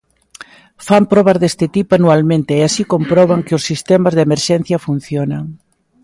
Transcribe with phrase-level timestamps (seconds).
[0.85, 5.43] Fan probas deste tipo anualmente e así comproban que os sistemas de emerxencia funcionan.